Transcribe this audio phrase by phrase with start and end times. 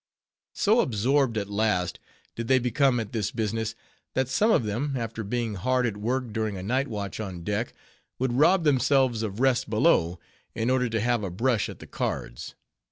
[0.57, 1.99] _So absorbed, at last,
[2.35, 3.75] did they become at this business,
[4.15, 7.73] that some of them, after being hard at work during a nightwatch on deck,
[8.17, 10.19] would rob themselves of rest below,
[10.55, 12.55] in order to have a brush at the cards.